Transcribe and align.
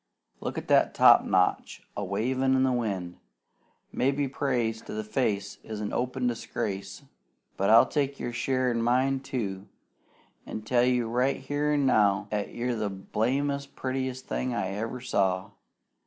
Look 0.39 0.57
at 0.57 0.67
that 0.67 0.95
topknot 0.95 1.79
a 1.95 2.03
wavin' 2.03 2.55
in 2.55 2.63
the 2.63 2.71
wind! 2.71 3.17
Maybe 3.91 4.27
praise 4.27 4.81
to 4.81 4.93
the 4.93 5.03
face 5.03 5.59
is 5.63 5.79
open 5.79 6.25
disgrace; 6.25 7.03
but 7.55 7.69
I'll 7.69 7.85
take 7.85 8.19
your 8.19 8.33
share 8.33 8.71
an' 8.71 8.81
mine, 8.81 9.19
too, 9.19 9.67
an' 10.47 10.63
tell 10.63 10.85
you 10.85 11.07
right 11.07 11.37
here 11.37 11.71
an' 11.71 11.85
now 11.85 12.27
'at 12.31 12.51
you're 12.55 12.75
the 12.75 12.89
blamedest 12.89 13.75
prettiest 13.75 14.25
thing 14.25 14.55
'at 14.55 14.63
I 14.63 14.69
ever 14.69 15.01
saw. 15.01 15.51